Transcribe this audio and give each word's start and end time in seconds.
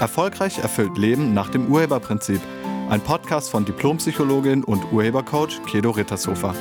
Erfolgreich 0.00 0.58
erfüllt 0.58 0.96
Leben 0.96 1.34
nach 1.34 1.50
dem 1.50 1.70
Urheberprinzip. 1.70 2.40
Ein 2.88 3.02
Podcast 3.02 3.50
von 3.50 3.66
Diplompsychologin 3.66 4.64
und 4.64 4.90
Urhebercoach 4.92 5.62
Kedo 5.66 5.90
Rittershofer. 5.90 6.54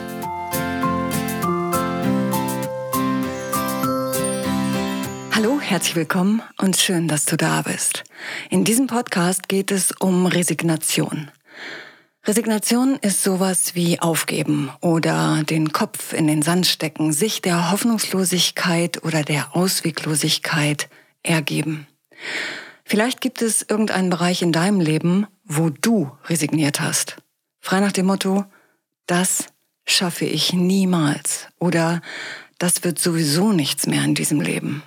Hallo, 5.33 5.61
herzlich 5.61 5.95
willkommen 5.95 6.41
und 6.57 6.75
schön, 6.75 7.07
dass 7.07 7.25
du 7.25 7.37
da 7.37 7.61
bist. 7.61 8.03
In 8.49 8.65
diesem 8.65 8.87
Podcast 8.87 9.47
geht 9.47 9.71
es 9.71 9.93
um 9.93 10.25
Resignation. 10.25 11.31
Resignation 12.25 12.97
ist 13.01 13.23
sowas 13.23 13.73
wie 13.73 14.01
aufgeben 14.01 14.69
oder 14.81 15.43
den 15.45 15.71
Kopf 15.71 16.11
in 16.11 16.27
den 16.27 16.41
Sand 16.41 16.67
stecken, 16.67 17.13
sich 17.13 17.41
der 17.41 17.71
Hoffnungslosigkeit 17.71 19.01
oder 19.05 19.23
der 19.23 19.55
Ausweglosigkeit 19.55 20.89
ergeben. 21.23 21.87
Vielleicht 22.89 23.21
gibt 23.21 23.43
es 23.43 23.61
irgendeinen 23.61 24.09
Bereich 24.09 24.41
in 24.41 24.51
deinem 24.51 24.79
Leben, 24.79 25.27
wo 25.43 25.69
du 25.69 26.09
resigniert 26.25 26.81
hast. 26.81 27.17
Frei 27.59 27.81
nach 27.81 27.91
dem 27.91 28.07
Motto, 28.07 28.45
das 29.05 29.45
schaffe 29.85 30.25
ich 30.25 30.53
niemals 30.53 31.49
oder 31.59 32.01
das 32.57 32.83
wird 32.83 32.97
sowieso 32.97 33.51
nichts 33.51 33.85
mehr 33.85 34.03
in 34.03 34.15
diesem 34.15 34.41
Leben. 34.41 34.81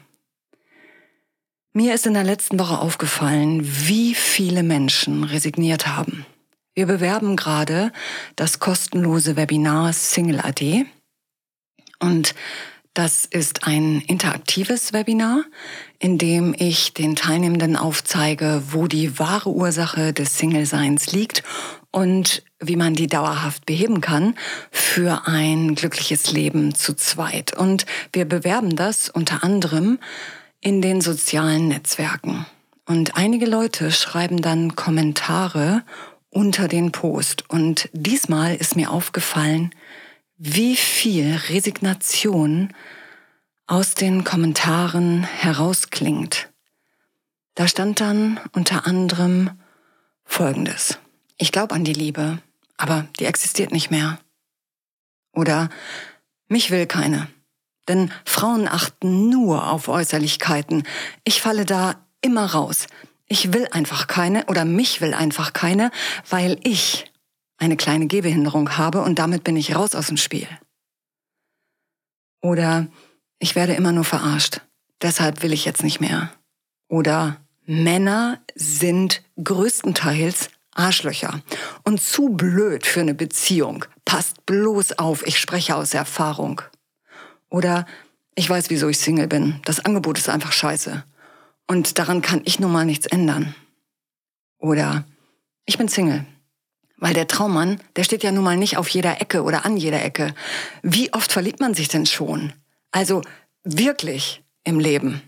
Mir 1.74 1.94
ist 1.94 2.04
in 2.04 2.14
der 2.14 2.24
letzten 2.24 2.58
Woche 2.58 2.80
aufgefallen, 2.80 3.60
wie 3.62 4.16
viele 4.16 4.64
Menschen 4.64 5.22
resigniert 5.22 5.86
haben. 5.86 6.26
Wir 6.74 6.86
bewerben 6.86 7.36
gerade 7.36 7.92
das 8.34 8.58
kostenlose 8.58 9.36
Webinar 9.36 9.92
Single 9.92 10.40
AD 10.40 10.86
und 12.00 12.34
das 12.94 13.24
ist 13.24 13.66
ein 13.66 14.02
interaktives 14.02 14.92
Webinar, 14.92 15.44
in 15.98 16.18
dem 16.18 16.54
ich 16.56 16.92
den 16.92 17.16
Teilnehmenden 17.16 17.76
aufzeige, 17.76 18.62
wo 18.70 18.86
die 18.86 19.18
wahre 19.18 19.50
Ursache 19.50 20.12
des 20.12 20.36
Single-Seins 20.36 21.12
liegt 21.12 21.42
und 21.90 22.42
wie 22.60 22.76
man 22.76 22.94
die 22.94 23.06
dauerhaft 23.06 23.64
beheben 23.64 24.00
kann 24.00 24.34
für 24.70 25.26
ein 25.26 25.74
glückliches 25.74 26.32
Leben 26.32 26.74
zu 26.74 26.94
zweit. 26.94 27.56
Und 27.56 27.86
wir 28.12 28.26
bewerben 28.26 28.76
das 28.76 29.08
unter 29.08 29.42
anderem 29.42 29.98
in 30.60 30.82
den 30.82 31.00
sozialen 31.00 31.68
Netzwerken. 31.68 32.46
Und 32.84 33.16
einige 33.16 33.46
Leute 33.46 33.90
schreiben 33.90 34.42
dann 34.42 34.76
Kommentare 34.76 35.82
unter 36.28 36.68
den 36.68 36.92
Post. 36.92 37.48
Und 37.48 37.88
diesmal 37.92 38.54
ist 38.54 38.76
mir 38.76 38.90
aufgefallen, 38.90 39.70
wie 40.36 40.76
viel 40.76 41.36
Resignation 41.48 42.72
aus 43.66 43.94
den 43.94 44.24
Kommentaren 44.24 45.22
herausklingt. 45.22 46.50
Da 47.54 47.68
stand 47.68 48.00
dann 48.00 48.40
unter 48.52 48.86
anderem 48.86 49.50
Folgendes. 50.24 50.98
Ich 51.38 51.52
glaube 51.52 51.74
an 51.74 51.84
die 51.84 51.92
Liebe, 51.92 52.38
aber 52.76 53.06
die 53.18 53.26
existiert 53.26 53.72
nicht 53.72 53.90
mehr. 53.90 54.18
Oder 55.32 55.70
mich 56.48 56.70
will 56.70 56.86
keine. 56.86 57.28
Denn 57.88 58.12
Frauen 58.24 58.68
achten 58.68 59.28
nur 59.28 59.70
auf 59.70 59.88
Äußerlichkeiten. 59.88 60.84
Ich 61.24 61.42
falle 61.42 61.64
da 61.64 61.96
immer 62.20 62.46
raus. 62.46 62.86
Ich 63.26 63.52
will 63.52 63.66
einfach 63.70 64.06
keine 64.06 64.46
oder 64.46 64.64
mich 64.64 65.00
will 65.00 65.14
einfach 65.14 65.52
keine, 65.52 65.90
weil 66.28 66.58
ich 66.62 67.11
eine 67.58 67.76
kleine 67.76 68.06
Gehbehinderung 68.06 68.76
habe 68.76 69.02
und 69.02 69.18
damit 69.18 69.44
bin 69.44 69.56
ich 69.56 69.74
raus 69.74 69.94
aus 69.94 70.08
dem 70.08 70.16
Spiel. 70.16 70.48
Oder 72.40 72.88
ich 73.38 73.54
werde 73.54 73.74
immer 73.74 73.92
nur 73.92 74.04
verarscht, 74.04 74.60
deshalb 75.00 75.42
will 75.42 75.52
ich 75.52 75.64
jetzt 75.64 75.82
nicht 75.82 76.00
mehr. 76.00 76.32
Oder 76.88 77.40
Männer 77.64 78.40
sind 78.54 79.22
größtenteils 79.42 80.50
Arschlöcher 80.74 81.40
und 81.84 82.00
zu 82.00 82.30
blöd 82.30 82.86
für 82.86 83.00
eine 83.00 83.14
Beziehung. 83.14 83.84
Passt 84.04 84.44
bloß 84.46 84.98
auf, 84.98 85.26
ich 85.26 85.38
spreche 85.38 85.76
aus 85.76 85.94
Erfahrung. 85.94 86.62
Oder 87.50 87.86
ich 88.34 88.48
weiß, 88.48 88.70
wieso 88.70 88.88
ich 88.88 88.98
Single 88.98 89.28
bin. 89.28 89.60
Das 89.64 89.84
Angebot 89.84 90.18
ist 90.18 90.28
einfach 90.28 90.52
scheiße. 90.52 91.04
Und 91.66 91.98
daran 91.98 92.22
kann 92.22 92.42
ich 92.44 92.58
nun 92.58 92.72
mal 92.72 92.84
nichts 92.84 93.06
ändern. 93.06 93.54
Oder 94.58 95.04
ich 95.66 95.78
bin 95.78 95.88
Single. 95.88 96.24
Weil 97.02 97.14
der 97.14 97.26
Traummann, 97.26 97.80
der 97.96 98.04
steht 98.04 98.22
ja 98.22 98.30
nun 98.30 98.44
mal 98.44 98.56
nicht 98.56 98.76
auf 98.76 98.88
jeder 98.88 99.20
Ecke 99.20 99.42
oder 99.42 99.64
an 99.64 99.76
jeder 99.76 100.04
Ecke. 100.04 100.36
Wie 100.84 101.12
oft 101.12 101.32
verliebt 101.32 101.58
man 101.58 101.74
sich 101.74 101.88
denn 101.88 102.06
schon? 102.06 102.52
Also 102.92 103.22
wirklich 103.64 104.44
im 104.62 104.78
Leben. 104.78 105.20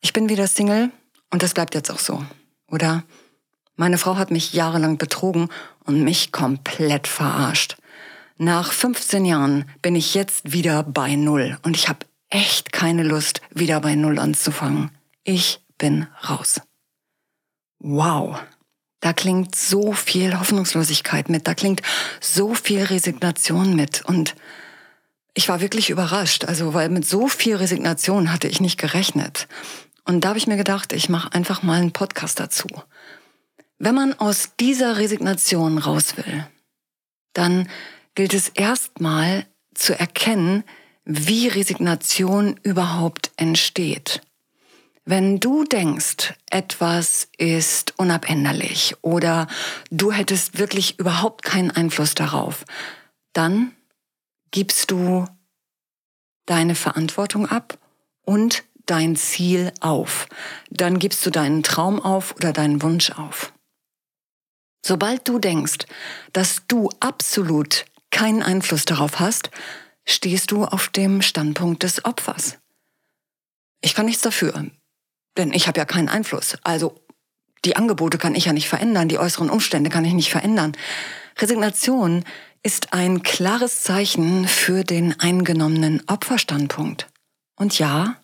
Ich 0.00 0.12
bin 0.12 0.28
wieder 0.28 0.48
Single 0.48 0.90
und 1.30 1.44
das 1.44 1.54
bleibt 1.54 1.76
jetzt 1.76 1.92
auch 1.92 2.00
so, 2.00 2.24
oder? 2.66 3.04
Meine 3.76 3.96
Frau 3.96 4.16
hat 4.16 4.32
mich 4.32 4.54
jahrelang 4.54 4.98
betrogen 4.98 5.50
und 5.84 6.02
mich 6.02 6.32
komplett 6.32 7.06
verarscht. 7.06 7.76
Nach 8.36 8.72
15 8.72 9.24
Jahren 9.24 9.70
bin 9.82 9.94
ich 9.94 10.16
jetzt 10.16 10.50
wieder 10.52 10.82
bei 10.82 11.14
Null 11.14 11.58
und 11.62 11.76
ich 11.76 11.88
habe 11.88 12.06
echt 12.28 12.72
keine 12.72 13.04
Lust, 13.04 13.40
wieder 13.54 13.80
bei 13.80 13.94
Null 13.94 14.18
anzufangen. 14.18 14.90
Ich 15.22 15.60
bin 15.78 16.08
raus. 16.28 16.60
Wow. 17.78 18.40
Da 19.00 19.12
klingt 19.12 19.54
so 19.54 19.92
viel 19.92 20.38
Hoffnungslosigkeit 20.38 21.28
mit, 21.28 21.46
da 21.46 21.54
klingt 21.54 21.82
so 22.20 22.54
viel 22.54 22.82
Resignation 22.82 23.76
mit 23.76 24.04
und 24.04 24.34
ich 25.34 25.48
war 25.48 25.60
wirklich 25.60 25.90
überrascht, 25.90 26.44
also 26.44 26.74
weil 26.74 26.88
mit 26.88 27.06
so 27.06 27.28
viel 27.28 27.54
Resignation 27.54 28.32
hatte 28.32 28.48
ich 28.48 28.60
nicht 28.60 28.76
gerechnet. 28.76 29.46
Und 30.04 30.22
da 30.22 30.30
habe 30.30 30.38
ich 30.38 30.48
mir 30.48 30.56
gedacht, 30.56 30.92
ich 30.92 31.08
mache 31.08 31.32
einfach 31.32 31.62
mal 31.62 31.80
einen 31.80 31.92
Podcast 31.92 32.40
dazu. 32.40 32.66
Wenn 33.78 33.94
man 33.94 34.18
aus 34.18 34.56
dieser 34.58 34.96
Resignation 34.96 35.78
raus 35.78 36.16
will, 36.16 36.44
dann 37.34 37.68
gilt 38.16 38.34
es 38.34 38.48
erstmal 38.48 39.46
zu 39.74 39.96
erkennen, 39.96 40.64
wie 41.04 41.46
Resignation 41.46 42.58
überhaupt 42.64 43.30
entsteht. 43.36 44.22
Wenn 45.10 45.40
du 45.40 45.64
denkst, 45.64 46.34
etwas 46.50 47.28
ist 47.38 47.98
unabänderlich 47.98 48.94
oder 49.00 49.46
du 49.90 50.12
hättest 50.12 50.58
wirklich 50.58 50.98
überhaupt 50.98 51.44
keinen 51.44 51.70
Einfluss 51.70 52.14
darauf, 52.14 52.66
dann 53.32 53.74
gibst 54.50 54.90
du 54.90 55.24
deine 56.44 56.74
Verantwortung 56.74 57.46
ab 57.46 57.78
und 58.26 58.64
dein 58.84 59.16
Ziel 59.16 59.72
auf. 59.80 60.28
Dann 60.68 60.98
gibst 60.98 61.24
du 61.24 61.30
deinen 61.30 61.62
Traum 61.62 62.02
auf 62.02 62.36
oder 62.36 62.52
deinen 62.52 62.82
Wunsch 62.82 63.12
auf. 63.12 63.54
Sobald 64.84 65.26
du 65.26 65.38
denkst, 65.38 65.86
dass 66.34 66.66
du 66.68 66.90
absolut 67.00 67.86
keinen 68.10 68.42
Einfluss 68.42 68.84
darauf 68.84 69.20
hast, 69.20 69.48
stehst 70.04 70.50
du 70.50 70.66
auf 70.66 70.90
dem 70.90 71.22
Standpunkt 71.22 71.82
des 71.82 72.04
Opfers. 72.04 72.58
Ich 73.80 73.94
kann 73.94 74.04
nichts 74.04 74.20
dafür. 74.20 74.70
Denn 75.38 75.52
ich 75.52 75.68
habe 75.68 75.78
ja 75.78 75.84
keinen 75.84 76.08
Einfluss. 76.08 76.58
Also 76.64 77.00
die 77.64 77.76
Angebote 77.76 78.18
kann 78.18 78.34
ich 78.34 78.44
ja 78.44 78.52
nicht 78.52 78.68
verändern, 78.68 79.08
die 79.08 79.18
äußeren 79.18 79.50
Umstände 79.50 79.88
kann 79.88 80.04
ich 80.04 80.12
nicht 80.12 80.30
verändern. 80.30 80.76
Resignation 81.38 82.24
ist 82.62 82.92
ein 82.92 83.22
klares 83.22 83.82
Zeichen 83.82 84.46
für 84.46 84.84
den 84.84 85.18
eingenommenen 85.18 86.02
Opferstandpunkt. 86.08 87.08
Und 87.56 87.78
ja, 87.78 88.16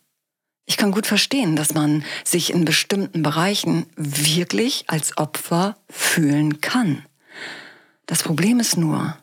ich 0.67 0.77
kann 0.77 0.93
gut 0.93 1.07
verstehen, 1.07 1.57
dass 1.57 1.75
man 1.75 2.05
sich 2.25 2.53
in 2.53 2.65
bestimmten 2.65 3.23
Bereichen 3.23 3.87
wirklich 3.97 4.85
als 4.89 5.17
Opfer 5.17 5.77
fühlen 5.89 6.61
kann. 6.61 7.05
Das 8.07 8.23
Problem 8.23 8.61
ist 8.61 8.77
nur, 8.77 9.17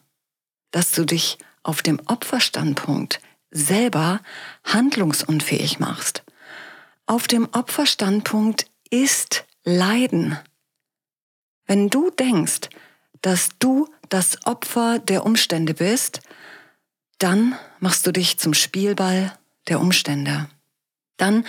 dass 0.71 0.91
du 0.91 1.05
dich 1.05 1.37
auf 1.63 1.81
dem 1.81 1.99
Opferstandpunkt 2.05 3.19
selber 3.51 4.21
handlungsunfähig 4.63 5.79
machst 5.79 6.23
auf 7.11 7.27
dem 7.27 7.49
Opferstandpunkt 7.51 8.71
ist 8.89 9.43
Leiden. 9.65 10.39
Wenn 11.65 11.89
du 11.89 12.09
denkst, 12.09 12.69
dass 13.21 13.49
du 13.59 13.89
das 14.07 14.45
Opfer 14.45 14.97
der 14.97 15.25
Umstände 15.25 15.73
bist, 15.73 16.21
dann 17.17 17.57
machst 17.81 18.07
du 18.07 18.13
dich 18.13 18.37
zum 18.37 18.53
Spielball 18.53 19.37
der 19.67 19.81
Umstände. 19.81 20.49
Dann 21.17 21.45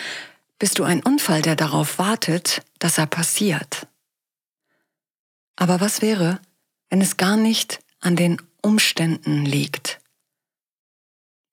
bist 0.59 0.81
du 0.81 0.82
ein 0.82 1.00
Unfall, 1.00 1.43
der 1.43 1.55
darauf 1.55 1.97
wartet, 2.00 2.62
dass 2.81 2.99
er 2.99 3.06
passiert. 3.06 3.87
Aber 5.55 5.81
was 5.81 6.03
wäre, 6.03 6.41
wenn 6.91 7.00
es 7.00 7.19
gar 7.19 7.37
nicht 7.37 7.79
an 8.00 8.17
den 8.17 8.43
Umständen 8.62 9.47
liegt? 9.47 10.00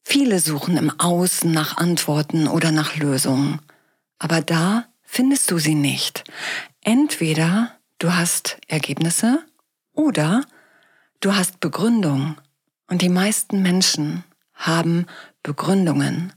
Viele 0.02 0.40
suchen 0.40 0.78
im 0.78 1.00
Außen 1.00 1.52
nach 1.52 1.78
Antworten 1.78 2.48
oder 2.48 2.72
nach 2.72 2.96
Lösungen. 2.96 3.62
Aber 4.20 4.42
da 4.42 4.86
findest 5.02 5.50
du 5.50 5.58
sie 5.58 5.76
nicht. 5.76 6.24
Entweder 6.82 7.76
du 7.98 8.14
hast 8.14 8.58
Ergebnisse 8.68 9.44
oder 9.94 10.46
du 11.22 11.36
hast 11.36 11.60
Begründung. 11.60 12.38
Und 12.88 13.02
die 13.02 13.10
meisten 13.10 13.62
Menschen 13.62 14.24
haben 14.54 15.06
Begründungen. 15.42 16.34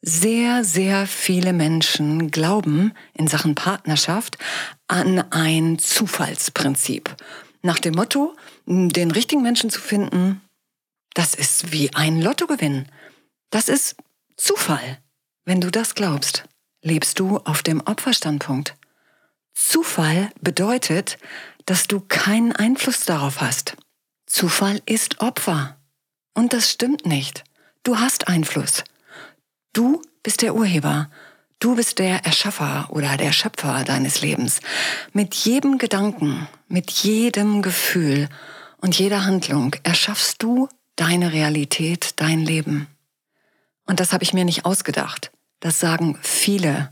Sehr, 0.00 0.64
sehr 0.64 1.06
viele 1.06 1.52
Menschen 1.52 2.30
glauben 2.30 2.92
in 3.14 3.26
Sachen 3.26 3.54
Partnerschaft 3.54 4.38
an 4.86 5.18
ein 5.32 5.78
Zufallsprinzip. 5.78 7.14
Nach 7.62 7.78
dem 7.78 7.94
Motto, 7.94 8.36
den 8.66 9.10
richtigen 9.10 9.42
Menschen 9.42 9.70
zu 9.70 9.80
finden, 9.80 10.40
das 11.14 11.34
ist 11.34 11.72
wie 11.72 11.92
ein 11.94 12.22
Lottogewinn. 12.22 12.86
Das 13.50 13.68
ist 13.68 13.96
Zufall. 14.36 14.98
Wenn 15.48 15.62
du 15.62 15.70
das 15.70 15.94
glaubst, 15.94 16.44
lebst 16.82 17.18
du 17.18 17.38
auf 17.38 17.62
dem 17.62 17.80
Opferstandpunkt. 17.80 18.74
Zufall 19.54 20.30
bedeutet, 20.42 21.16
dass 21.64 21.86
du 21.86 22.00
keinen 22.00 22.52
Einfluss 22.52 23.06
darauf 23.06 23.40
hast. 23.40 23.74
Zufall 24.26 24.82
ist 24.84 25.22
Opfer. 25.22 25.78
Und 26.34 26.52
das 26.52 26.70
stimmt 26.70 27.06
nicht. 27.06 27.44
Du 27.82 27.96
hast 27.96 28.28
Einfluss. 28.28 28.84
Du 29.72 30.02
bist 30.22 30.42
der 30.42 30.54
Urheber. 30.54 31.10
Du 31.60 31.76
bist 31.76 31.98
der 31.98 32.26
Erschaffer 32.26 32.86
oder 32.90 33.16
der 33.16 33.32
Schöpfer 33.32 33.84
deines 33.84 34.20
Lebens. 34.20 34.60
Mit 35.14 35.34
jedem 35.34 35.78
Gedanken, 35.78 36.46
mit 36.66 36.90
jedem 36.90 37.62
Gefühl 37.62 38.28
und 38.82 38.98
jeder 38.98 39.24
Handlung 39.24 39.74
erschaffst 39.82 40.42
du 40.42 40.68
deine 40.94 41.32
Realität, 41.32 42.20
dein 42.20 42.40
Leben. 42.40 42.86
Und 43.86 43.98
das 43.98 44.12
habe 44.12 44.24
ich 44.24 44.34
mir 44.34 44.44
nicht 44.44 44.66
ausgedacht. 44.66 45.32
Das 45.60 45.80
sagen 45.80 46.18
viele. 46.22 46.90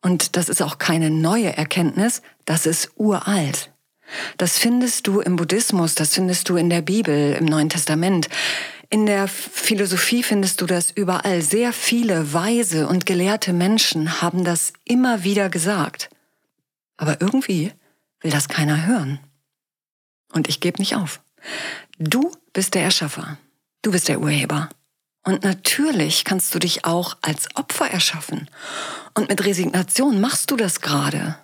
Und 0.00 0.36
das 0.36 0.48
ist 0.48 0.62
auch 0.62 0.78
keine 0.78 1.10
neue 1.10 1.56
Erkenntnis, 1.56 2.22
das 2.44 2.66
ist 2.66 2.90
uralt. 2.96 3.72
Das 4.36 4.58
findest 4.58 5.06
du 5.06 5.20
im 5.20 5.36
Buddhismus, 5.36 5.94
das 5.94 6.14
findest 6.14 6.48
du 6.48 6.56
in 6.56 6.68
der 6.68 6.82
Bibel, 6.82 7.34
im 7.34 7.46
Neuen 7.46 7.68
Testament. 7.68 8.28
In 8.90 9.06
der 9.06 9.26
Philosophie 9.26 10.22
findest 10.22 10.60
du 10.60 10.66
das 10.66 10.90
überall. 10.90 11.40
Sehr 11.40 11.72
viele 11.72 12.34
weise 12.34 12.88
und 12.88 13.06
gelehrte 13.06 13.52
Menschen 13.52 14.20
haben 14.20 14.44
das 14.44 14.72
immer 14.84 15.24
wieder 15.24 15.48
gesagt. 15.48 16.10
Aber 16.98 17.20
irgendwie 17.20 17.72
will 18.20 18.30
das 18.30 18.48
keiner 18.48 18.86
hören. 18.86 19.20
Und 20.32 20.48
ich 20.48 20.60
gebe 20.60 20.78
nicht 20.78 20.96
auf. 20.96 21.22
Du 21.98 22.32
bist 22.52 22.74
der 22.74 22.82
Erschaffer. 22.82 23.38
Du 23.80 23.92
bist 23.92 24.08
der 24.08 24.20
Urheber. 24.20 24.68
Und 25.24 25.44
natürlich 25.44 26.24
kannst 26.24 26.54
du 26.54 26.58
dich 26.58 26.84
auch 26.84 27.16
als 27.22 27.48
Opfer 27.54 27.88
erschaffen. 27.88 28.48
Und 29.14 29.28
mit 29.28 29.44
Resignation 29.44 30.20
machst 30.20 30.50
du 30.50 30.56
das 30.56 30.80
gerade. 30.80 31.38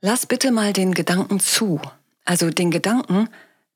Lass 0.00 0.26
bitte 0.26 0.50
mal 0.50 0.72
den 0.74 0.92
Gedanken 0.92 1.40
zu. 1.40 1.80
Also 2.26 2.50
den 2.50 2.70
Gedanken, 2.70 3.28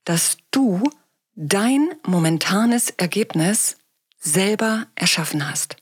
dass 0.05 0.37
du 0.51 0.91
dein 1.35 1.89
momentanes 2.07 2.91
Ergebnis 2.91 3.77
selber 4.19 4.87
erschaffen 4.95 5.49
hast. 5.49 5.77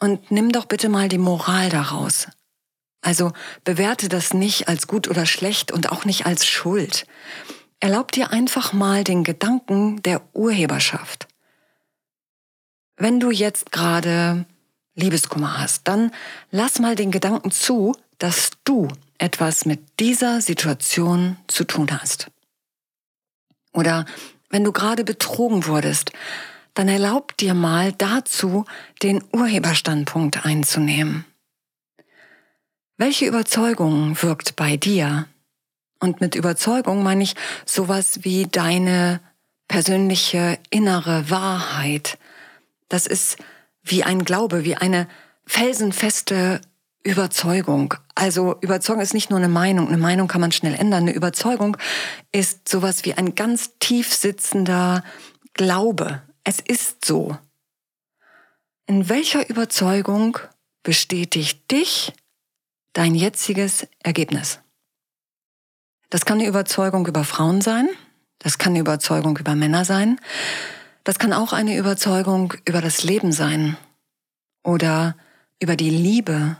Und 0.00 0.32
nimm 0.32 0.50
doch 0.50 0.64
bitte 0.64 0.88
mal 0.88 1.08
die 1.08 1.18
Moral 1.18 1.68
daraus. 1.68 2.26
Also 3.02 3.32
bewerte 3.64 4.08
das 4.08 4.32
nicht 4.32 4.68
als 4.68 4.86
gut 4.86 5.08
oder 5.08 5.26
schlecht 5.26 5.70
und 5.70 5.92
auch 5.92 6.04
nicht 6.04 6.26
als 6.26 6.46
Schuld. 6.46 7.06
Erlaub 7.82 8.12
dir 8.12 8.30
einfach 8.30 8.72
mal 8.72 9.02
den 9.02 9.24
Gedanken 9.24 10.00
der 10.02 10.22
Urheberschaft. 10.34 11.26
Wenn 12.94 13.18
du 13.18 13.32
jetzt 13.32 13.72
gerade 13.72 14.46
Liebeskummer 14.94 15.58
hast, 15.58 15.88
dann 15.88 16.12
lass 16.52 16.78
mal 16.78 16.94
den 16.94 17.10
Gedanken 17.10 17.50
zu, 17.50 17.96
dass 18.18 18.50
du 18.62 18.86
etwas 19.18 19.64
mit 19.66 19.80
dieser 19.98 20.40
Situation 20.40 21.38
zu 21.48 21.64
tun 21.64 21.88
hast. 21.90 22.30
Oder 23.72 24.06
wenn 24.48 24.62
du 24.62 24.70
gerade 24.70 25.02
betrogen 25.02 25.66
wurdest, 25.66 26.12
dann 26.74 26.86
erlaub 26.86 27.36
dir 27.36 27.52
mal 27.52 27.90
dazu, 27.90 28.64
den 29.02 29.24
Urheberstandpunkt 29.32 30.46
einzunehmen. 30.46 31.24
Welche 32.96 33.26
Überzeugung 33.26 34.22
wirkt 34.22 34.54
bei 34.54 34.76
dir? 34.76 35.26
Und 36.02 36.20
mit 36.20 36.34
Überzeugung 36.34 37.04
meine 37.04 37.22
ich 37.22 37.36
sowas 37.64 38.24
wie 38.24 38.48
deine 38.48 39.20
persönliche 39.68 40.58
innere 40.68 41.30
Wahrheit. 41.30 42.18
Das 42.88 43.06
ist 43.06 43.36
wie 43.84 44.02
ein 44.02 44.24
Glaube, 44.24 44.64
wie 44.64 44.74
eine 44.74 45.06
felsenfeste 45.46 46.60
Überzeugung. 47.04 47.94
Also 48.16 48.56
Überzeugung 48.62 49.00
ist 49.00 49.14
nicht 49.14 49.30
nur 49.30 49.38
eine 49.38 49.48
Meinung. 49.48 49.86
Eine 49.86 49.96
Meinung 49.96 50.26
kann 50.26 50.40
man 50.40 50.50
schnell 50.50 50.74
ändern. 50.74 51.04
Eine 51.04 51.14
Überzeugung 51.14 51.76
ist 52.32 52.68
sowas 52.68 53.04
wie 53.04 53.14
ein 53.14 53.36
ganz 53.36 53.78
tief 53.78 54.12
sitzender 54.12 55.04
Glaube. 55.54 56.22
Es 56.42 56.58
ist 56.58 57.04
so. 57.04 57.38
In 58.86 59.08
welcher 59.08 59.48
Überzeugung 59.48 60.36
bestätigt 60.82 61.70
dich 61.70 62.12
dein 62.92 63.14
jetziges 63.14 63.86
Ergebnis? 64.02 64.58
Das 66.12 66.26
kann 66.26 66.40
eine 66.40 66.46
Überzeugung 66.46 67.06
über 67.06 67.24
Frauen 67.24 67.62
sein. 67.62 67.88
Das 68.38 68.58
kann 68.58 68.72
eine 68.72 68.80
Überzeugung 68.80 69.38
über 69.38 69.54
Männer 69.54 69.86
sein. 69.86 70.20
Das 71.04 71.18
kann 71.18 71.32
auch 71.32 71.54
eine 71.54 71.74
Überzeugung 71.78 72.52
über 72.66 72.82
das 72.82 73.02
Leben 73.02 73.32
sein. 73.32 73.78
Oder 74.62 75.16
über 75.58 75.74
die 75.74 75.88
Liebe 75.88 76.58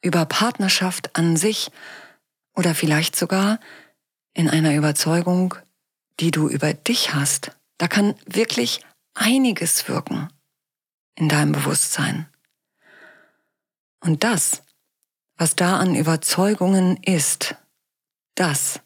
über 0.00 0.26
Partnerschaft 0.26 1.16
an 1.16 1.36
sich 1.36 1.72
oder 2.54 2.76
vielleicht 2.76 3.16
sogar 3.16 3.58
in 4.32 4.48
einer 4.48 4.76
Überzeugung, 4.76 5.56
die 6.20 6.30
du 6.30 6.48
über 6.48 6.72
dich 6.72 7.14
hast. 7.14 7.50
Da 7.78 7.88
kann 7.88 8.14
wirklich 8.26 8.78
einiges 9.14 9.88
wirken 9.88 10.28
in 11.16 11.28
deinem 11.28 11.50
Bewusstsein. 11.50 12.28
Und 13.98 14.22
das, 14.22 14.62
was 15.36 15.56
da 15.56 15.78
an 15.78 15.96
Überzeugungen 15.96 16.96
ist, 16.98 17.56
das 18.36 18.80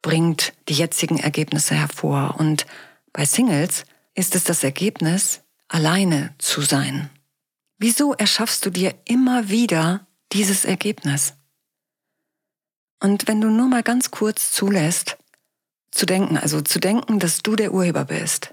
bringt 0.00 0.52
die 0.68 0.74
jetzigen 0.74 1.18
Ergebnisse 1.18 1.74
hervor. 1.74 2.36
Und 2.38 2.66
bei 3.12 3.24
Singles 3.24 3.84
ist 4.14 4.34
es 4.36 4.44
das 4.44 4.62
Ergebnis, 4.62 5.40
alleine 5.68 6.34
zu 6.38 6.60
sein. 6.62 7.10
Wieso 7.78 8.14
erschaffst 8.14 8.64
du 8.64 8.70
dir 8.70 8.94
immer 9.04 9.48
wieder 9.48 10.06
dieses 10.32 10.64
Ergebnis. 10.64 11.34
Und 13.00 13.28
wenn 13.28 13.40
du 13.40 13.50
nur 13.50 13.68
mal 13.68 13.82
ganz 13.82 14.10
kurz 14.10 14.50
zulässt, 14.52 15.18
zu 15.90 16.06
denken, 16.06 16.38
also 16.38 16.60
zu 16.60 16.78
denken, 16.80 17.18
dass 17.18 17.42
du 17.42 17.56
der 17.56 17.74
Urheber 17.74 18.04
bist, 18.04 18.52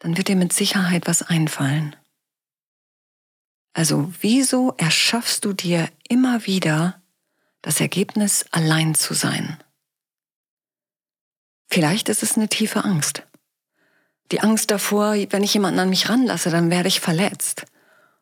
dann 0.00 0.16
wird 0.16 0.28
dir 0.28 0.36
mit 0.36 0.52
Sicherheit 0.52 1.06
was 1.06 1.22
einfallen. 1.22 1.96
Also 3.72 4.12
wieso 4.20 4.72
erschaffst 4.76 5.44
du 5.44 5.52
dir 5.52 5.88
immer 6.08 6.46
wieder 6.46 7.00
das 7.62 7.80
Ergebnis, 7.80 8.44
allein 8.50 8.94
zu 8.94 9.14
sein? 9.14 9.62
Vielleicht 11.68 12.08
ist 12.08 12.22
es 12.22 12.36
eine 12.36 12.48
tiefe 12.48 12.84
Angst. 12.84 13.22
Die 14.32 14.40
Angst 14.40 14.70
davor, 14.70 15.14
wenn 15.30 15.42
ich 15.42 15.54
jemanden 15.54 15.80
an 15.80 15.90
mich 15.90 16.08
ranlasse, 16.08 16.50
dann 16.50 16.70
werde 16.70 16.88
ich 16.88 17.00
verletzt. 17.00 17.66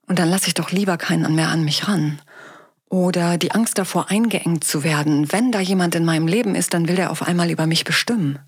Und 0.07 0.19
dann 0.19 0.29
lasse 0.29 0.49
ich 0.49 0.55
doch 0.55 0.71
lieber 0.71 0.99
keinen 0.99 1.35
mehr 1.35 1.49
an 1.49 1.65
mich 1.65 1.89
ran. 1.89 2.21
Oder 2.91 3.39
die 3.39 3.53
Angst 3.53 3.79
davor, 3.79 4.11
eingeengt 4.11 4.65
zu 4.65 4.85
werden. 4.85 5.33
Wenn 5.33 5.51
da 5.51 5.61
jemand 5.61 5.95
in 5.95 6.05
meinem 6.05 6.27
Leben 6.27 6.55
ist, 6.55 6.75
dann 6.75 6.89
will 6.89 6.97
der 6.97 7.11
auf 7.11 7.23
einmal 7.23 7.51
über 7.51 7.67
mich 7.67 7.85
bestimmen. 7.85 8.39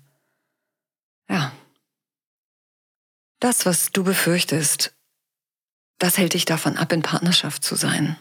Ja. 1.27 1.51
Das, 3.39 3.65
was 3.65 3.91
du 3.91 4.03
befürchtest, 4.03 4.95
das 5.99 6.17
hält 6.17 6.33
dich 6.33 6.45
davon 6.45 6.77
ab, 6.77 6.91
in 6.91 7.01
Partnerschaft 7.01 7.63
zu 7.63 7.75
sein. 7.75 8.17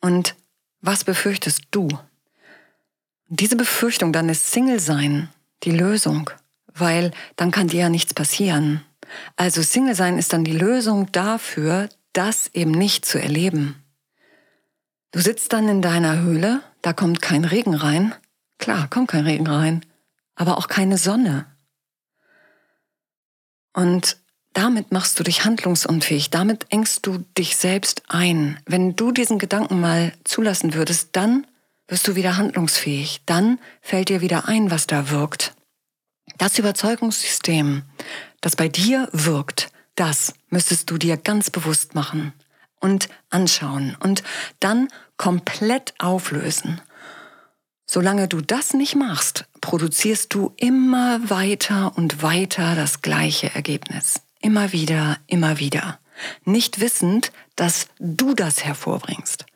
Und 0.00 0.34
was 0.80 1.04
befürchtest 1.04 1.64
du? 1.70 1.88
Diese 3.28 3.56
Befürchtung, 3.56 4.14
ist 4.14 4.50
Single 4.50 4.80
sein 4.80 5.28
die 5.62 5.72
Lösung, 5.72 6.30
weil 6.74 7.12
dann 7.36 7.50
kann 7.50 7.68
dir 7.68 7.80
ja 7.80 7.88
nichts 7.88 8.14
passieren. 8.14 8.84
Also 9.36 9.62
Single 9.62 9.94
sein 9.94 10.18
ist 10.18 10.32
dann 10.32 10.44
die 10.44 10.56
Lösung 10.56 11.10
dafür, 11.12 11.88
das 12.12 12.48
eben 12.54 12.72
nicht 12.72 13.04
zu 13.04 13.20
erleben. 13.20 13.82
Du 15.10 15.20
sitzt 15.20 15.52
dann 15.52 15.68
in 15.68 15.82
deiner 15.82 16.20
Höhle, 16.20 16.60
da 16.82 16.92
kommt 16.92 17.22
kein 17.22 17.44
Regen 17.44 17.74
rein. 17.74 18.14
Klar, 18.58 18.88
kommt 18.90 19.08
kein 19.08 19.24
Regen 19.24 19.46
rein, 19.46 19.84
aber 20.34 20.58
auch 20.58 20.68
keine 20.68 20.98
Sonne. 20.98 21.46
Und 23.72 24.18
damit 24.52 24.90
machst 24.92 25.18
du 25.18 25.22
dich 25.22 25.44
handlungsunfähig, 25.44 26.30
damit 26.30 26.66
engst 26.70 27.06
du 27.06 27.18
dich 27.36 27.56
selbst 27.56 28.02
ein. 28.08 28.58
Wenn 28.66 28.96
du 28.96 29.12
diesen 29.12 29.38
Gedanken 29.38 29.80
mal 29.80 30.12
zulassen 30.24 30.74
würdest, 30.74 31.10
dann 31.12 31.46
wirst 31.88 32.06
du 32.06 32.14
wieder 32.14 32.36
handlungsfähig, 32.36 33.22
dann 33.26 33.58
fällt 33.80 34.10
dir 34.10 34.20
wieder 34.20 34.46
ein, 34.48 34.70
was 34.70 34.86
da 34.86 35.10
wirkt. 35.10 35.54
Das 36.36 36.58
Überzeugungssystem, 36.58 37.82
das 38.40 38.54
bei 38.54 38.68
dir 38.68 39.08
wirkt, 39.12 39.70
das 39.96 40.34
müsstest 40.50 40.90
du 40.90 40.98
dir 40.98 41.16
ganz 41.16 41.50
bewusst 41.50 41.94
machen 41.94 42.32
und 42.78 43.08
anschauen 43.30 43.96
und 43.98 44.22
dann 44.60 44.88
komplett 45.16 45.94
auflösen. 45.98 46.80
Solange 47.86 48.28
du 48.28 48.42
das 48.42 48.74
nicht 48.74 48.94
machst, 48.94 49.46
produzierst 49.60 50.32
du 50.34 50.52
immer 50.56 51.30
weiter 51.30 51.96
und 51.96 52.22
weiter 52.22 52.74
das 52.76 53.00
gleiche 53.00 53.52
Ergebnis. 53.54 54.20
Immer 54.40 54.72
wieder, 54.72 55.16
immer 55.26 55.58
wieder. 55.58 55.98
nicht 56.44 56.80
wissend, 56.80 57.32
dass 57.56 57.86
du 57.98 58.34
das 58.34 58.64
hervorbringst. 58.64 59.46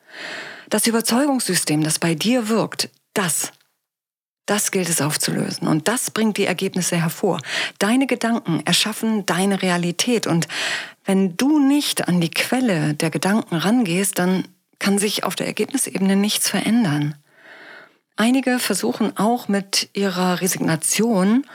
Das 0.73 0.87
Überzeugungssystem, 0.87 1.83
das 1.83 1.99
bei 1.99 2.15
dir 2.15 2.49
wirkt, 2.49 2.89
das, 3.13 3.51
das 4.47 4.71
gilt 4.71 4.89
es 4.89 5.01
aufzulösen. 5.01 5.67
Und 5.67 5.87
das 5.87 6.09
bringt 6.09 6.37
die 6.37 6.45
Ergebnisse 6.45 6.95
hervor. 6.95 7.41
Deine 7.77 8.07
Gedanken 8.07 8.59
erschaffen 8.65 9.23
deine 9.27 9.61
Realität. 9.61 10.25
Und 10.25 10.47
wenn 11.05 11.37
du 11.37 11.59
nicht 11.59 12.07
an 12.07 12.19
die 12.19 12.31
Quelle 12.31 12.95
der 12.95 13.11
Gedanken 13.11 13.53
rangehst, 13.53 14.17
dann 14.17 14.47
kann 14.79 14.97
sich 14.97 15.23
auf 15.23 15.35
der 15.35 15.45
Ergebnisebene 15.45 16.15
nichts 16.15 16.49
verändern. 16.49 17.13
Einige 18.15 18.57
versuchen 18.57 19.15
auch 19.15 19.47
mit 19.47 19.91
ihrer 19.93 20.41
Resignation 20.41 21.45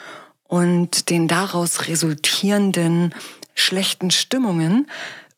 und 0.45 1.11
den 1.11 1.27
daraus 1.27 1.89
resultierenden 1.89 3.13
schlechten 3.57 4.13
Stimmungen 4.13 4.87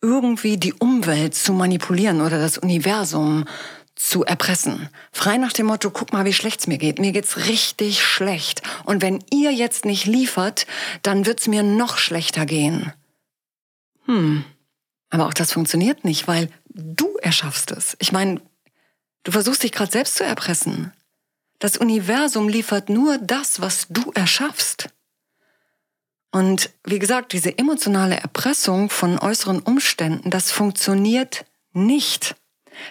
irgendwie 0.02 0.57
die 0.57 0.75
Umwelt 0.75 1.35
zu 1.35 1.52
manipulieren 1.52 2.21
oder 2.21 2.38
das 2.38 2.59
Universum 2.59 3.45
zu 3.95 4.25
erpressen. 4.25 4.88
Frei 5.12 5.37
nach 5.37 5.52
dem 5.52 5.66
Motto, 5.66 5.90
guck 5.90 6.12
mal, 6.12 6.25
wie 6.25 6.33
schlecht's 6.33 6.66
mir 6.66 6.78
geht. 6.78 6.99
Mir 6.99 7.12
geht's 7.12 7.49
richtig 7.49 8.02
schlecht. 8.02 8.62
Und 8.85 9.02
wenn 9.02 9.23
ihr 9.30 9.52
jetzt 9.52 9.85
nicht 9.85 10.07
liefert, 10.07 10.66
dann 11.02 11.26
wird's 11.26 11.49
mir 11.49 11.62
noch 11.62 11.99
schlechter 11.99 12.47
gehen. 12.47 12.92
Hm. 14.07 14.45
Aber 15.11 15.26
auch 15.26 15.35
das 15.35 15.52
funktioniert 15.52 16.04
nicht, 16.04 16.26
weil 16.26 16.49
du 16.69 17.16
erschaffst 17.16 17.73
es. 17.73 17.97
Ich 17.99 18.11
meine, 18.11 18.40
du 19.25 19.33
versuchst 19.33 19.62
dich 19.62 19.73
gerade 19.73 19.92
selbst 19.92 20.16
zu 20.16 20.25
erpressen. 20.25 20.92
Das 21.59 21.76
Universum 21.76 22.49
liefert 22.49 22.88
nur 22.88 23.19
das, 23.19 23.61
was 23.61 23.87
du 23.90 24.12
erschaffst. 24.12 24.88
Und 26.30 26.70
wie 26.84 26.99
gesagt, 26.99 27.32
diese 27.32 27.58
emotionale 27.58 28.16
Erpressung 28.16 28.88
von 28.88 29.18
äußeren 29.18 29.60
Umständen, 29.60 30.30
das 30.30 30.52
funktioniert 30.52 31.44
nicht. 31.72 32.37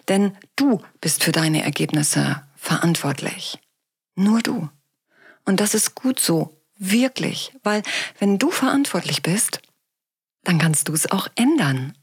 Denn 0.07 0.35
du 0.55 0.81
bist 1.01 1.23
für 1.23 1.31
deine 1.31 1.63
Ergebnisse 1.63 2.43
verantwortlich. 2.55 3.59
Nur 4.15 4.41
du. 4.41 4.69
Und 5.45 5.61
das 5.61 5.73
ist 5.73 5.95
gut 5.95 6.19
so, 6.19 6.61
wirklich, 6.77 7.53
weil 7.63 7.83
wenn 8.19 8.37
du 8.37 8.51
verantwortlich 8.51 9.23
bist, 9.23 9.61
dann 10.43 10.59
kannst 10.59 10.87
du 10.87 10.93
es 10.93 11.11
auch 11.11 11.27
ändern. 11.35 11.97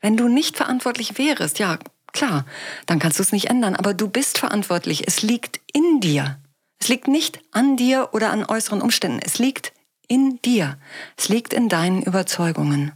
Wenn 0.00 0.16
du 0.16 0.28
nicht 0.28 0.56
verantwortlich 0.56 1.18
wärst, 1.18 1.58
ja, 1.58 1.78
klar, 2.12 2.44
dann 2.86 2.98
kannst 2.98 3.18
du 3.18 3.22
es 3.22 3.32
nicht 3.32 3.48
ändern, 3.48 3.76
aber 3.76 3.94
du 3.94 4.08
bist 4.08 4.38
verantwortlich. 4.38 5.06
Es 5.06 5.22
liegt 5.22 5.60
in 5.72 6.00
dir. 6.00 6.38
Es 6.78 6.88
liegt 6.88 7.08
nicht 7.08 7.40
an 7.52 7.76
dir 7.76 8.10
oder 8.12 8.30
an 8.30 8.44
äußeren 8.44 8.82
Umständen. 8.82 9.20
Es 9.24 9.38
liegt 9.38 9.72
in 10.12 10.42
dir. 10.42 10.76
Es 11.16 11.30
liegt 11.30 11.54
in 11.54 11.70
deinen 11.70 12.02
Überzeugungen. 12.02 12.92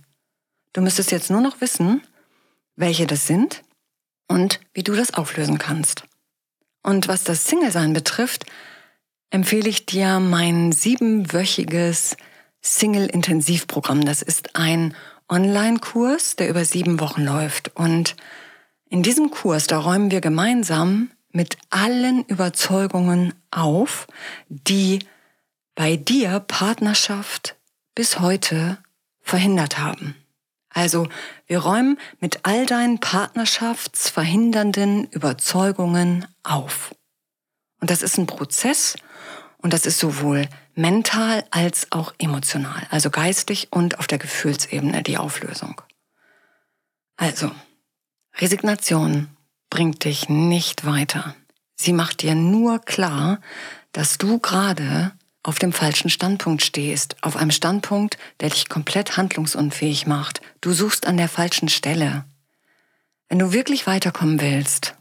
Du 0.75 0.83
müsstest 0.83 1.11
jetzt 1.11 1.31
nur 1.31 1.41
noch 1.41 1.63
wissen, 1.63 2.03
welche 2.77 3.07
das 3.07 3.27
sind 3.27 3.63
und 4.29 4.61
wie 4.75 4.83
du 4.83 4.95
das 4.95 5.15
auflösen 5.15 5.57
kannst. 5.57 6.05
Und 6.83 7.09
was 7.09 7.25
das 7.25 7.47
Single-Sein 7.47 7.95
betrifft, 7.95 8.45
empfehle 9.31 9.71
ich 9.71 9.87
dir 9.87 10.21
mein 10.21 10.73
siebenwöchiges 10.73 12.19
Single-Intensivprogramm. 12.61 14.05
Das 14.05 14.21
ist 14.21 14.55
ein 14.55 14.95
Online-Kurs, 15.31 16.37
der 16.37 16.51
über 16.51 16.67
sieben 16.67 17.01
Wochen 17.01 17.23
läuft. 17.23 17.75
Und 17.75 18.15
in 18.91 19.03
diesem 19.03 19.31
Kurs, 19.31 19.67
da 19.67 19.79
räumen 19.79 20.11
wir 20.11 20.21
gemeinsam 20.21 21.11
mit 21.33 21.57
allen 21.71 22.25
Überzeugungen 22.27 23.33
auf, 23.51 24.07
die 24.51 24.99
bei 25.77 25.97
dir 25.97 26.41
Partnerschaft 26.41 27.55
bis 27.95 28.19
heute 28.19 28.79
verhindert 29.21 29.79
haben. 29.79 30.17
Also 30.71 31.09
wir 31.47 31.61
räumen 31.61 32.01
mit 32.19 32.41
all 32.43 32.67
deinen 32.67 32.99
partnerschaftsverhindernden 32.99 35.05
Überzeugungen 35.07 36.27
auf. 36.43 36.93
Und 37.81 37.91
das 37.91 38.03
ist 38.03 38.19
ein 38.19 38.27
Prozess 38.27 38.97
und 39.59 39.73
das 39.73 39.87
ist 39.87 40.01
sowohl 40.01 40.49
mental 40.75 41.45
als 41.51 41.93
auch 41.93 42.13
emotional, 42.19 42.87
also 42.91 43.11
geistig 43.11 43.69
und 43.71 43.99
auf 43.99 44.07
der 44.07 44.19
Gefühlsebene 44.19 45.03
die 45.03 45.19
Auflösung. 45.19 45.81
Also, 47.17 47.51
Resignation 48.39 49.29
bringt 49.71 50.05
dich 50.05 50.29
nicht 50.29 50.85
weiter. 50.85 51.35
Sie 51.75 51.93
macht 51.93 52.23
dir 52.23 52.35
nur 52.35 52.81
klar, 52.81 53.41
dass 53.93 54.19
du 54.19 54.39
gerade 54.39 55.13
auf 55.47 55.61
dem 55.61 55.73
falschen 55.73 56.11
Standpunkt 56.11 56.63
stehst, 56.63 57.17
auf 57.23 57.37
einem 57.37 57.53
Standpunkt, 57.53 58.19
der 58.41 58.51
dich 58.51 58.69
komplett 58.69 59.17
handlungsunfähig 59.17 60.07
macht. 60.07 60.41
Du 60.61 60.73
suchst 60.73 61.07
an 61.07 61.17
der 61.17 61.29
falschen 61.29 61.69
Stelle. 61.69 62.25
Wenn 63.29 63.39
du 63.39 63.53
wirklich 63.53 63.87
weiterkommen 63.87 64.41
willst, 64.41 64.97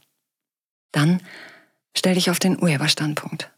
dann 0.92 1.20
stell 1.98 2.14
dich 2.14 2.30
auf 2.30 2.38
den 2.38 2.62
Urheberstandpunkt. 2.62 3.50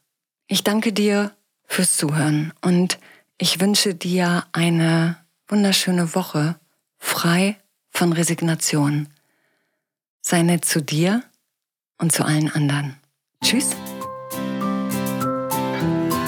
Ich 0.47 0.63
danke 0.63 0.93
dir 0.93 1.35
fürs 1.65 1.97
Zuhören 1.97 2.53
und 2.61 2.99
ich 3.37 3.59
wünsche 3.59 3.93
dir 3.93 4.45
eine 4.53 5.17
wunderschöne 5.49 6.15
Woche 6.15 6.57
frei 6.97 7.57
von 7.91 8.13
Resignation. 8.13 9.09
Sei 10.21 10.41
nett 10.41 10.63
zu 10.63 10.81
dir 10.81 11.21
und 11.97 12.13
zu 12.13 12.23
allen 12.23 12.49
anderen. 12.49 12.95
Tschüss. 13.43 13.75